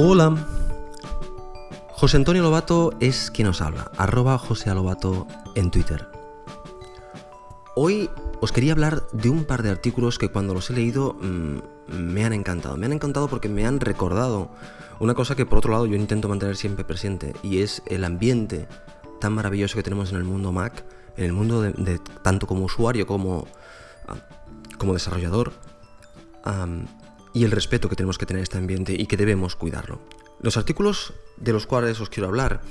Hola. 0.00 0.32
José 1.90 2.18
Antonio 2.18 2.40
Lobato 2.40 2.92
es 3.00 3.32
quien 3.32 3.48
nos 3.48 3.60
habla, 3.60 3.90
arroba 3.96 4.38
José 4.38 4.72
Lobato 4.72 5.26
en 5.56 5.72
Twitter. 5.72 6.06
Hoy 7.74 8.08
os 8.40 8.52
quería 8.52 8.74
hablar 8.74 9.08
de 9.10 9.28
un 9.28 9.42
par 9.42 9.64
de 9.64 9.70
artículos 9.70 10.16
que 10.16 10.28
cuando 10.28 10.54
los 10.54 10.70
he 10.70 10.74
leído 10.74 11.14
mm, 11.20 11.58
me 11.88 12.24
han 12.24 12.32
encantado. 12.32 12.76
Me 12.76 12.86
han 12.86 12.92
encantado 12.92 13.26
porque 13.26 13.48
me 13.48 13.66
han 13.66 13.80
recordado 13.80 14.50
una 15.00 15.14
cosa 15.14 15.34
que 15.34 15.46
por 15.46 15.58
otro 15.58 15.72
lado 15.72 15.86
yo 15.86 15.96
intento 15.96 16.28
mantener 16.28 16.56
siempre 16.56 16.84
presente 16.84 17.34
y 17.42 17.62
es 17.62 17.82
el 17.86 18.04
ambiente 18.04 18.68
tan 19.20 19.32
maravilloso 19.32 19.74
que 19.74 19.82
tenemos 19.82 20.12
en 20.12 20.18
el 20.18 20.24
mundo 20.24 20.52
Mac, 20.52 20.84
en 21.16 21.24
el 21.24 21.32
mundo 21.32 21.60
de, 21.60 21.98
tanto 22.22 22.46
como 22.46 22.66
usuario 22.66 23.04
como, 23.04 23.48
ah, 24.06 24.14
como 24.78 24.92
desarrollador 24.92 25.54
y 27.38 27.44
el 27.44 27.52
respeto 27.52 27.88
que 27.88 27.94
tenemos 27.94 28.18
que 28.18 28.26
tener 28.26 28.40
a 28.40 28.42
este 28.42 28.58
ambiente 28.58 28.94
y 28.98 29.06
que 29.06 29.16
debemos 29.16 29.54
cuidarlo. 29.54 30.00
Los 30.40 30.56
artículos 30.56 31.14
de 31.36 31.52
los 31.52 31.66
cuales 31.66 32.00
os 32.00 32.10
quiero 32.10 32.28
hablar 32.28 32.62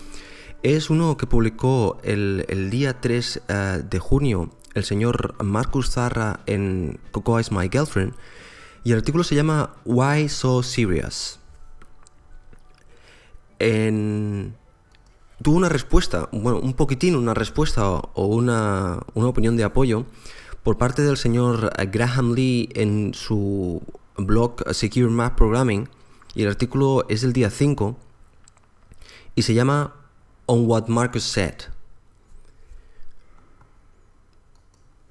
es 0.62 0.90
uno 0.90 1.16
que 1.16 1.26
publicó 1.26 2.02
el, 2.04 2.70
día 2.70 3.00
3 3.00 3.42
eh, 3.48 3.84
de 3.90 4.00
junio 4.00 4.52
el 4.74 4.84
señor 4.84 5.42
Marcus 5.42 5.92
Zarra 5.92 6.42
en 6.48 7.00
Cocoa 7.12 7.40
is 7.40 7.50
My 7.50 7.70
Girlfriend 7.72 8.14
y 8.84 8.92
el 8.92 8.98
artículo 8.98 9.24
se 9.24 9.36
llama 9.36 9.74
Why 9.86 10.28
So 10.28 10.62
Serious. 10.64 11.40
En... 13.60 14.54
Tuvo 15.42 15.56
una 15.56 15.70
respuesta, 15.70 16.28
bueno, 16.34 16.60
un 16.60 16.74
poquitín 16.74 17.16
una 17.16 17.34
respuesta 17.34 17.88
o 17.88 18.26
una, 18.26 19.00
una 19.14 19.28
opinión 19.28 19.56
de 19.56 19.64
apoyo 19.64 20.06
por 20.64 20.78
parte 20.78 21.04
del 21.04 21.16
señor 21.16 21.72
Graham 21.90 22.34
Lee 22.34 22.70
en 22.74 23.14
su 23.14 23.82
blog 24.18 24.64
Secure 24.74 25.10
Map 25.10 25.38
Programming 25.38 25.88
y 26.34 26.44
el 26.44 26.50
artículo 26.50 27.06
es 27.10 27.22
del 27.22 27.34
día 27.34 27.50
5 27.50 27.98
y 29.36 29.44
se 29.44 29.54
llama 29.54 29.94
On 30.48 30.68
What 30.68 30.88
Marcus 30.88 31.24
Said. 31.24 31.56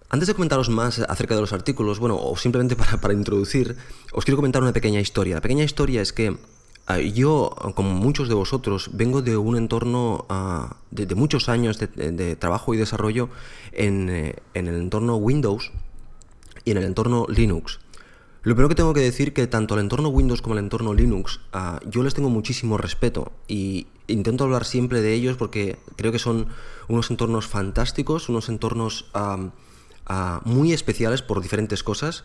Antes 0.08 0.28
de 0.28 0.34
comentaros 0.34 0.68
más 0.68 1.00
acerca 1.00 1.34
de 1.34 1.40
los 1.40 1.52
artículos, 1.52 1.98
bueno, 1.98 2.16
o 2.16 2.36
simplemente 2.36 2.76
para, 3.00 3.12
introducir, 3.12 3.76
os 4.12 4.24
quiero 4.24 4.36
comentar 4.36 4.62
una 4.62 4.72
pequeña 4.72 5.00
historia. 5.00 5.36
La 5.36 5.40
pequeña 5.40 5.64
historia 5.64 6.00
es 6.00 6.12
que 6.12 6.36
ah, 6.86 6.98
yo, 6.98 7.54
como 7.74 7.90
muchos 7.90 8.28
de 8.28 8.34
vosotros, 8.34 8.90
vengo 8.92 9.22
de 9.22 9.36
un 9.36 9.56
entorno 9.56 10.26
ah, 10.28 10.76
de, 10.90 11.12
muchos 11.14 11.48
años 11.48 11.78
de, 11.78 12.36
trabajo 12.36 12.72
y 12.74 12.76
desarrollo 12.76 13.28
en, 13.72 14.08
eh, 14.10 14.36
en 14.54 14.68
el 14.68 14.76
entorno 14.76 15.16
Windows 15.16 15.72
y 16.64 16.70
en 16.70 16.78
el 16.78 16.84
entorno 16.84 17.26
Linux. 17.28 17.80
Lo 18.46 18.54
primero 18.54 18.68
que 18.68 18.76
tengo 18.76 18.94
que 18.94 19.00
decir 19.00 19.32
que 19.32 19.48
tanto 19.48 19.74
al 19.74 19.80
entorno 19.80 20.08
Windows 20.08 20.40
como 20.40 20.52
al 20.52 20.60
entorno 20.60 20.94
Linux 20.94 21.40
ah, 21.52 21.80
yo 21.84 22.04
les 22.04 22.14
tengo 22.14 22.30
muchísimo 22.30 22.78
respeto 22.78 23.32
y 23.48 23.88
intento 24.06 24.44
hablar 24.44 24.64
siempre 24.64 25.02
de 25.02 25.14
ellos 25.14 25.36
porque 25.36 25.80
creo 25.96 26.12
que 26.12 26.20
son 26.20 26.46
unos 26.86 27.10
entornos 27.10 27.48
fantásticos, 27.48 28.28
unos 28.28 28.48
entornos 28.48 29.10
ah, 29.14 29.50
muy 30.44 30.72
especiales 30.72 31.22
por 31.22 31.42
diferentes 31.42 31.82
cosas 31.82 32.22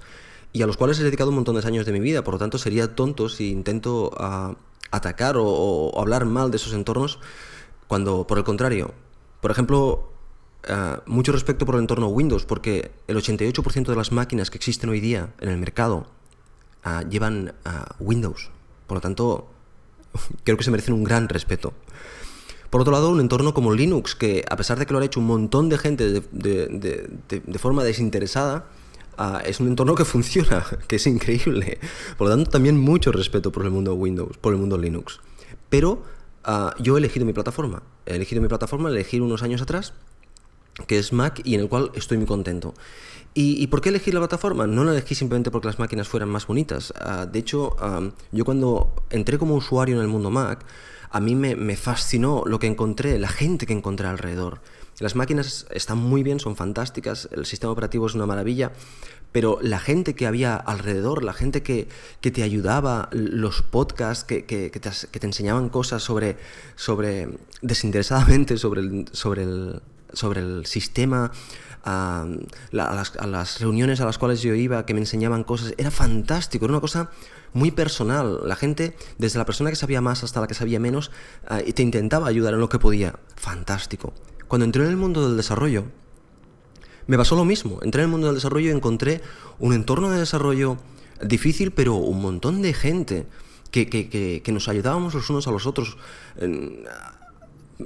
y 0.53 0.61
a 0.61 0.67
los 0.67 0.77
cuales 0.77 0.99
he 0.99 1.03
dedicado 1.03 1.31
un 1.31 1.37
montón 1.37 1.59
de 1.59 1.67
años 1.67 1.87
de 1.87 1.91
mi 1.91 1.99
vida. 1.99 2.23
Por 2.23 2.35
lo 2.35 2.37
tanto, 2.37 2.59
sería 2.59 2.95
tonto 2.95 3.27
si 3.27 3.49
intento 3.49 4.11
ah, 4.19 4.53
atacar 4.91 5.37
o 5.39 5.99
hablar 5.99 6.25
mal 6.25 6.51
de 6.51 6.57
esos 6.57 6.73
entornos 6.73 7.17
cuando, 7.87 8.27
por 8.27 8.37
el 8.37 8.43
contrario, 8.43 8.93
por 9.41 9.49
ejemplo, 9.49 10.11
eh, 10.67 10.97
mucho 11.07 11.31
respecto 11.31 11.65
por 11.65 11.75
el 11.75 11.81
entorno 11.81 12.07
Windows, 12.07 12.45
porque 12.45 12.91
el 13.07 13.17
88% 13.17 13.87
de 13.87 13.95
las 13.95 14.11
máquinas 14.11 14.51
que 14.51 14.57
existen 14.57 14.89
hoy 14.89 14.99
día 14.99 15.33
en 15.39 15.49
el 15.49 15.57
mercado 15.57 16.07
uh, 16.85 17.07
llevan 17.09 17.55
uh, 17.65 18.03
Windows. 18.03 18.51
Por 18.85 18.97
lo 18.97 19.01
tanto, 19.01 19.49
creo 20.43 20.57
que 20.57 20.63
se 20.63 20.71
merecen 20.71 20.93
un 20.93 21.03
gran 21.03 21.29
respeto. 21.29 21.73
Por 22.69 22.81
otro 22.81 22.93
lado, 22.93 23.09
un 23.09 23.19
entorno 23.19 23.53
como 23.53 23.73
Linux, 23.73 24.15
que 24.15 24.45
a 24.49 24.55
pesar 24.55 24.79
de 24.79 24.85
que 24.85 24.93
lo 24.93 24.99
ha 24.99 25.03
hecho 25.03 25.19
un 25.19 25.27
montón 25.27 25.67
de 25.67 25.77
gente 25.77 26.21
de 26.31 27.59
forma 27.59 27.83
desinteresada, 27.83 28.65
es 29.43 29.59
un 29.59 29.67
entorno 29.67 29.93
que 29.93 30.05
funciona, 30.05 30.65
que 30.87 30.95
es 30.95 31.05
increíble. 31.05 31.79
Por 32.17 32.29
lo 32.29 32.35
tanto, 32.35 32.49
también 32.49 32.79
mucho 32.79 33.11
respeto 33.11 33.51
por 33.51 33.65
el 33.65 33.71
mundo 33.71 33.93
Windows, 33.95 34.37
por 34.37 34.53
el 34.53 34.59
mundo 34.59 34.77
Linux. 34.77 35.19
Pero 35.67 36.03
yo 36.79 36.95
he 36.95 36.99
elegido 36.99 37.25
mi 37.25 37.33
plataforma. 37.33 37.83
He 38.05 38.15
elegido 38.15 38.41
mi 38.41 38.47
plataforma, 38.47 38.87
elegí 38.87 39.19
unos 39.19 39.43
años 39.43 39.61
atrás 39.61 39.91
que 40.83 40.97
es 40.97 41.13
Mac 41.13 41.41
y 41.43 41.55
en 41.55 41.61
el 41.61 41.69
cual 41.69 41.91
estoy 41.95 42.17
muy 42.17 42.27
contento. 42.27 42.73
¿Y, 43.33 43.67
por 43.67 43.79
qué 43.79 43.89
elegir 43.89 44.13
la 44.13 44.19
plataforma? 44.19 44.67
No 44.67 44.83
la 44.83 44.91
elegí 44.91 45.15
simplemente 45.15 45.51
porque 45.51 45.67
las 45.67 45.79
máquinas 45.79 46.09
fueran 46.09 46.27
más 46.27 46.45
bonitas. 46.45 46.93
Ah, 46.99 47.25
de 47.25 47.39
hecho, 47.39 47.77
yo 48.33 48.43
cuando 48.43 48.93
entré 49.09 49.37
como 49.37 49.55
usuario 49.55 49.95
en 49.95 50.01
el 50.01 50.09
mundo 50.09 50.29
Mac, 50.29 50.65
a 51.11 51.19
mí 51.21 51.35
me, 51.35 51.75
fascinó 51.77 52.43
lo 52.45 52.59
que 52.59 52.67
encontré, 52.67 53.19
la 53.19 53.29
gente 53.29 53.65
que 53.65 53.73
encontré 53.73 54.07
alrededor. 54.07 54.59
Las 54.99 55.15
máquinas 55.15 55.65
están 55.71 55.97
muy 55.97 56.23
bien, 56.23 56.39
son 56.39 56.57
fantásticas, 56.57 57.29
el 57.31 57.45
sistema 57.45 57.71
operativo 57.71 58.05
es 58.05 58.15
una 58.15 58.25
maravilla, 58.25 58.73
pero 59.31 59.59
la 59.61 59.79
gente 59.79 60.13
que 60.13 60.27
había 60.27 60.55
alrededor, 60.55 61.23
la 61.23 61.33
gente 61.33 61.63
que, 61.63 61.87
te 62.19 62.43
ayudaba, 62.43 63.09
los 63.11 63.61
podcasts 63.61 64.25
que, 64.25 64.41
te, 64.43 65.25
enseñaban 65.25 65.69
cosas 65.69 66.03
sobre, 66.03 66.37
sobre 66.75 67.29
desinteresadamente 67.61 68.57
sobre 68.57 69.05
sobre 69.11 69.43
el, 69.43 69.81
sobre 70.13 70.41
el 70.41 70.65
sistema, 70.65 71.31
a, 71.83 72.27
las, 72.71 73.59
reuniones 73.59 74.01
a 74.01 74.05
las 74.05 74.17
cuales 74.17 74.41
yo 74.41 74.53
iba, 74.53 74.85
que 74.85 74.93
me 74.93 74.99
enseñaban 74.99 75.43
cosas, 75.43 75.73
era 75.77 75.91
fantástico, 75.91 76.65
era 76.65 76.73
una 76.73 76.81
cosa 76.81 77.09
muy 77.53 77.71
personal. 77.71 78.39
La 78.45 78.55
gente, 78.55 78.95
desde 79.17 79.39
la 79.39 79.45
persona 79.45 79.69
que 79.69 79.75
sabía 79.75 80.01
más 80.01 80.23
hasta 80.23 80.41
la 80.41 80.47
que 80.47 80.53
sabía 80.53 80.79
menos, 80.79 81.11
ah, 81.47 81.59
te 81.59 81.81
intentaba 81.81 82.27
ayudar 82.27 82.53
en 82.53 82.59
lo 82.59 82.69
que 82.69 82.79
podía. 82.79 83.19
Fantástico. 83.35 84.13
Cuando 84.47 84.65
entré 84.65 84.83
en 84.83 84.89
el 84.89 84.97
mundo 84.97 85.27
del 85.27 85.37
desarrollo, 85.37 85.85
me 87.07 87.17
pasó 87.17 87.35
lo 87.35 87.45
mismo. 87.45 87.79
Entré 87.81 88.01
en 88.01 88.05
el 88.05 88.11
mundo 88.11 88.27
del 88.27 88.35
desarrollo 88.35 88.69
y 88.69 88.71
encontré 88.71 89.21
un 89.59 89.73
entorno 89.73 90.09
de 90.09 90.19
desarrollo 90.19 90.77
difícil, 91.21 91.71
pero 91.71 91.95
un 91.95 92.21
montón 92.21 92.61
de 92.61 92.73
gente 92.73 93.25
que, 93.71 93.87
que 93.89 94.51
nos 94.51 94.67
ayudábamos 94.67 95.13
los 95.13 95.29
unos 95.29 95.47
a 95.47 95.51
los 95.51 95.65
otros 95.65 95.97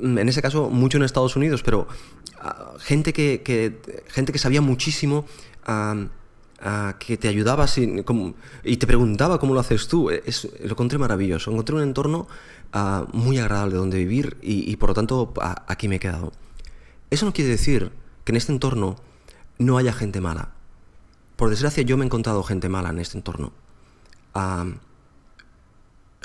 en 0.01 0.29
ese 0.29 0.41
caso 0.41 0.69
mucho 0.69 0.97
en 0.97 1.03
Estados 1.03 1.35
Unidos, 1.35 1.63
pero 1.63 1.88
ah, 2.39 2.73
gente, 2.79 3.13
que, 3.13 3.79
gente 4.07 4.31
que 4.31 4.39
sabía 4.39 4.61
muchísimo, 4.61 5.25
que 7.00 7.17
te 7.17 7.28
ayudaba 7.28 7.66
y 8.63 8.78
te 8.78 8.88
preguntaba 8.88 9.39
cómo 9.39 9.53
lo 9.53 9.59
haces 9.59 9.88
tú. 9.88 10.09
E, 10.09 10.23
lo 10.63 10.72
encontré 10.72 10.97
maravilloso. 10.97 11.51
Encontré 11.51 11.75
un 11.75 11.84
entorno 11.84 12.28
ah, 12.73 13.05
muy 13.13 13.38
agradable 13.39 13.75
donde 13.75 13.97
vivir 13.97 14.38
y, 14.41 14.75
por 14.78 14.89
lo 14.89 14.95
tanto 14.95 15.34
aquí 15.67 15.88
me 15.88 15.95
he 15.95 16.00
quedado. 16.00 16.31
Eso 17.09 17.25
no 17.25 17.34
quiere 17.34 17.51
decir 17.51 17.91
que 18.23 18.31
en 18.31 18.38
este 18.38 18.51
entorno 18.51 18.97
no 19.57 19.78
haya 19.78 19.94
gente 19.94 20.22
mala. 20.22 20.51
Por 21.35 21.50
desgracia 21.50 21.84
yo 21.84 21.97
me 21.97 22.03
he 22.03 22.07
encontrado 22.07 22.44
gente 22.44 22.69
mala 22.69 22.89
en 22.89 23.00
este 23.00 23.17
entorno 23.17 23.51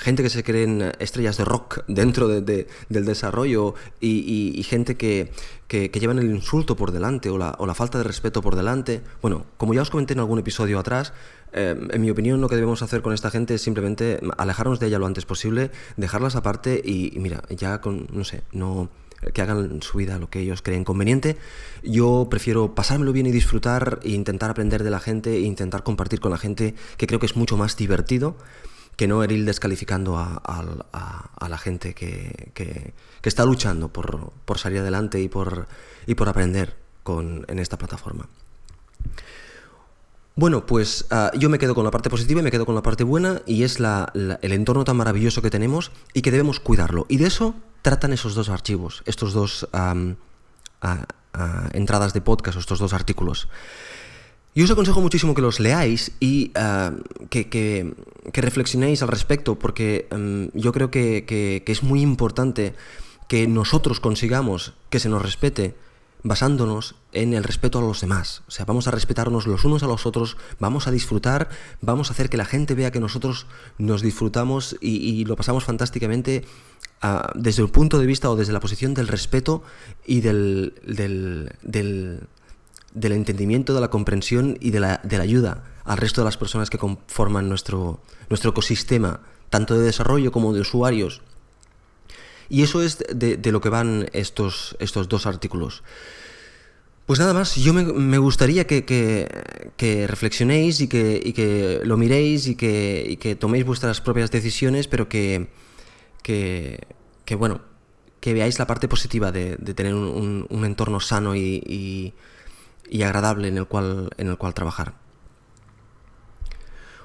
gente 0.01 0.23
que 0.23 0.29
se 0.29 0.43
creen 0.43 0.91
estrellas 0.99 1.37
de 1.37 1.45
rock 1.45 1.83
dentro 1.87 2.27
del 2.27 2.65
desarrollo 2.89 3.75
y, 3.99 4.65
gente 4.67 4.97
que, 4.97 5.31
que, 5.67 5.89
llevan 5.89 6.17
el 6.17 6.29
insulto 6.31 6.75
por 6.75 6.91
delante 6.91 7.29
o 7.29 7.37
la, 7.37 7.55
o 7.59 7.65
la, 7.67 7.75
falta 7.75 7.99
de 7.99 8.03
respeto 8.03 8.41
por 8.41 8.55
delante. 8.55 9.01
Bueno, 9.21 9.45
como 9.57 9.73
ya 9.73 9.83
os 9.83 9.91
comenté 9.91 10.13
en 10.13 10.19
algún 10.19 10.39
episodio 10.39 10.79
atrás, 10.79 11.13
eh, 11.53 11.75
en 11.91 12.01
mi 12.01 12.09
opinión 12.09 12.41
lo 12.41 12.49
que 12.49 12.55
debemos 12.55 12.81
hacer 12.81 13.01
con 13.01 13.13
esta 13.13 13.29
gente 13.29 13.53
es 13.55 13.61
simplemente 13.61 14.19
alejarnos 14.37 14.79
de 14.79 14.87
ella 14.87 14.99
lo 14.99 15.05
antes 15.05 15.25
posible, 15.25 15.69
dejarlas 15.97 16.35
aparte 16.35 16.81
y, 16.83 17.13
mira, 17.19 17.43
ya 17.49 17.79
con, 17.79 18.07
no 18.11 18.23
sé, 18.23 18.41
no 18.51 18.89
que 19.35 19.43
hagan 19.43 19.83
su 19.83 19.99
vida 19.99 20.17
lo 20.17 20.31
que 20.31 20.39
ellos 20.39 20.63
creen 20.63 20.83
conveniente. 20.83 21.37
Yo 21.83 22.27
prefiero 22.31 22.73
pasármelo 22.73 23.11
bien 23.11 23.27
y 23.27 23.31
disfrutar 23.31 23.99
e 24.03 24.09
intentar 24.09 24.49
aprender 24.49 24.83
de 24.83 24.89
la 24.89 24.99
gente 24.99 25.35
e 25.35 25.41
intentar 25.41 25.83
compartir 25.83 26.19
con 26.19 26.31
la 26.31 26.39
gente 26.39 26.73
que 26.97 27.05
creo 27.05 27.19
que 27.19 27.27
es 27.27 27.35
mucho 27.35 27.55
más 27.55 27.77
divertido 27.77 28.35
que 29.01 29.07
no 29.07 29.23
ir 29.23 29.45
descalificando 29.45 30.15
a, 30.15 31.49
la 31.49 31.57
gente 31.57 31.95
que, 31.95 32.93
está 33.23 33.45
luchando 33.45 33.87
por, 33.87 34.59
salir 34.59 34.77
adelante 34.77 35.19
y 35.19 35.27
por, 35.27 35.65
aprender 36.27 36.77
en 37.07 37.57
esta 37.57 37.79
plataforma. 37.79 38.29
Bueno, 40.35 40.67
pues 40.67 41.07
ah, 41.09 41.31
yo 41.35 41.49
me 41.49 41.57
quedo 41.57 41.73
con 41.73 41.83
la 41.83 41.89
parte 41.89 42.11
positiva 42.11 42.41
y 42.41 42.43
me 42.43 42.51
quedo 42.51 42.67
con 42.67 42.75
la 42.75 42.83
parte 42.83 43.03
buena 43.03 43.41
y 43.47 43.63
es 43.63 43.79
el 43.79 44.51
entorno 44.53 44.83
tan 44.83 44.97
maravilloso 44.97 45.41
que 45.41 45.49
tenemos 45.49 45.91
y 46.13 46.21
que 46.21 46.29
debemos 46.29 46.59
cuidarlo. 46.59 47.07
Y 47.09 47.17
de 47.17 47.25
eso 47.25 47.55
tratan 47.81 48.13
esos 48.13 48.35
dos 48.35 48.49
archivos, 48.49 49.01
estos 49.07 49.33
dos 49.33 49.67
entradas 51.73 52.13
de 52.13 52.21
podcast, 52.21 52.59
estos 52.59 52.77
dos 52.77 52.93
artículos. 52.93 53.47
Yo 54.53 54.65
os 54.65 54.71
aconsejo 54.71 54.99
muchísimo 54.99 55.33
que 55.33 55.41
los 55.41 55.61
leáis 55.61 56.11
y 56.19 56.51
eh, 56.55 56.91
que, 57.29 57.95
reflexionéis 58.33 59.01
al 59.01 59.07
respecto, 59.07 59.55
porque 59.55 60.07
em, 60.11 60.49
yo 60.53 60.73
creo 60.73 60.91
que, 60.91 61.63
es 61.65 61.83
muy 61.83 62.01
importante 62.01 62.75
que 63.29 63.47
nosotros 63.47 64.01
consigamos 64.01 64.73
que 64.89 64.99
se 64.99 65.07
nos 65.07 65.21
respete, 65.21 65.73
basándonos 66.23 66.95
en 67.13 67.33
el 67.33 67.45
respeto 67.45 67.79
a 67.79 67.81
los 67.81 68.01
demás. 68.01 68.43
O 68.49 68.51
sea, 68.51 68.65
vamos 68.65 68.89
a 68.89 68.91
respetarnos 68.91 69.47
los 69.47 69.63
unos 69.63 69.83
a 69.83 69.87
los 69.87 70.05
otros, 70.05 70.35
vamos 70.59 70.85
a 70.85 70.91
disfrutar, 70.91 71.47
vamos 71.79 72.09
a 72.09 72.13
hacer 72.13 72.29
que 72.29 72.35
la 72.35 72.45
gente 72.45 72.75
vea 72.75 72.91
que 72.91 72.99
nosotros 72.99 73.47
nos 73.77 74.01
disfrutamos 74.01 74.75
y, 74.81 75.23
lo 75.23 75.37
pasamos 75.37 75.63
fantásticamente 75.63 76.43
ah, 77.01 77.31
desde 77.35 77.63
el 77.63 77.69
punto 77.69 77.99
de 77.99 78.05
vista 78.05 78.29
o 78.29 78.35
desde 78.35 78.51
la 78.51 78.59
posición 78.59 78.93
del 78.93 79.07
respeto 79.07 79.63
y 80.05 80.19
del, 80.19 80.73
del, 80.85 81.53
del, 81.63 82.27
entendimiento, 82.95 83.73
de 83.73 83.81
la 83.81 83.89
comprensión 83.89 84.57
y 84.59 84.71
de 84.71 84.79
la, 84.79 85.01
de 85.03 85.17
la, 85.17 85.23
ayuda 85.23 85.63
al 85.83 85.97
resto 85.97 86.21
de 86.21 86.25
las 86.25 86.37
personas 86.37 86.69
que 86.69 86.77
conforman 86.77 87.49
nuestro, 87.49 88.01
nuestro 88.29 88.51
ecosistema, 88.51 89.21
tanto 89.49 89.77
de 89.77 89.85
desarrollo 89.85 90.31
como 90.31 90.53
de 90.53 90.61
usuarios. 90.61 91.21
Y 92.49 92.63
eso 92.63 92.81
es 92.81 92.97
de, 92.97 93.39
lo 93.51 93.61
que 93.61 93.69
van 93.69 94.09
estos, 94.11 94.75
estos 94.79 95.07
dos 95.07 95.25
artículos. 95.25 95.83
Pues 97.05 97.17
nada 97.17 97.33
más, 97.33 97.55
yo 97.55 97.73
me, 97.73 98.17
gustaría 98.17 98.67
que, 98.67 100.05
reflexionéis 100.07 100.81
y 100.81 100.87
que, 100.87 101.33
que, 101.33 101.79
lo 101.83 101.95
miréis 101.97 102.47
y 102.47 102.55
que, 102.55 103.37
toméis 103.39 103.65
vuestras 103.65 104.01
propias 104.01 104.31
decisiones, 104.31 104.87
pero 104.87 105.07
que, 105.07 105.47
bueno, 107.37 107.61
que 108.19 108.33
veáis 108.33 108.59
la 108.59 108.67
parte 108.67 108.87
positiva 108.87 109.31
de, 109.31 109.55
tener 109.73 109.95
un, 109.95 110.65
entorno 110.65 110.99
sano 110.99 111.35
y, 111.35 112.13
agradable 113.01 113.47
en 113.47 113.57
el, 113.57 113.67
cual, 113.67 114.09
en 114.17 114.27
el 114.27 114.37
cual 114.37 114.53
trabajar. 114.53 114.93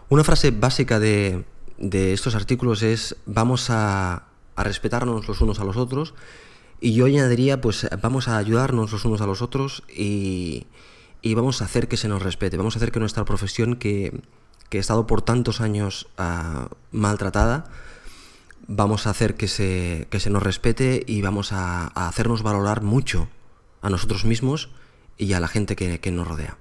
Una 0.09 0.25
frase 0.25 0.51
básica 0.51 0.99
de, 0.99 1.45
de 1.79 2.13
estos 2.13 2.35
artículos 2.35 2.83
es 2.83 3.17
vamos 3.27 3.71
a 3.71 4.27
a 4.57 4.65
respetarnos 4.65 5.29
los 5.29 5.41
unos 5.41 5.61
a 5.61 5.65
los 5.65 5.77
otros. 5.77 6.15
Y 6.81 6.95
yo 6.95 7.07
añadiría, 7.07 7.61
pues 7.61 7.87
vamos 8.03 8.29
a 8.29 8.39
ayudarnos 8.39 8.91
los 8.91 9.05
unos 9.05 9.21
a 9.21 9.27
los 9.27 9.41
otros 9.41 9.85
y, 9.89 10.67
vamos 11.35 11.63
a 11.63 11.67
hacer 11.67 11.89
que 11.89 11.97
se 11.97 12.09
nos 12.09 12.23
respete, 12.23 12.57
vamos 12.57 12.77
a 12.77 12.79
hacer 12.79 12.93
que 12.93 13.01
nuestra 13.01 13.25
profesión, 13.25 13.77
que, 13.77 14.21
que 14.69 14.79
ha 14.79 14.81
estado 14.81 15.07
por 15.07 15.23
tantos 15.23 15.61
años 15.61 16.09
ah, 16.19 16.69
maltratada, 16.93 17.65
vamos 18.69 19.07
a 19.07 19.11
hacer 19.11 19.35
que 19.35 19.49
se, 19.49 20.07
que 20.11 20.21
se 20.21 20.31
nos 20.31 20.43
respete 20.43 21.03
y 21.07 21.23
vamos 21.23 21.53
a, 21.53 21.87
hacernos 21.89 22.43
valorar 22.43 22.83
mucho 22.83 23.29
a 23.83 23.91
nosotros 23.91 24.25
mismos 24.25 24.71
y 25.19 25.33
a 25.33 25.41
la 25.41 25.49
gente 25.49 25.77
que, 25.77 26.11
nos 26.11 26.27
rodea. 26.27 26.59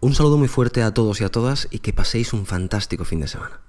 Un 0.00 0.14
saludo 0.14 0.36
muy 0.36 0.48
fuerte 0.48 0.82
a 0.82 0.92
todos 0.92 1.20
y 1.20 1.24
a 1.24 1.30
todas 1.30 1.68
y 1.70 1.78
que 1.78 1.92
paséis 1.92 2.32
un 2.32 2.46
fantástico 2.46 3.04
fin 3.04 3.20
de 3.20 3.28
semana. 3.28 3.60